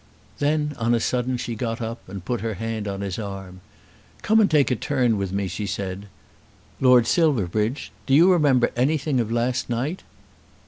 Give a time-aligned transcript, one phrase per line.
[0.39, 3.61] Then on a sudden she got up and put her hand on his arm.
[4.23, 6.07] "Come and take a turn with me," she said.
[6.79, 10.01] "Lord Silverbridge, do you remember anything of last night?"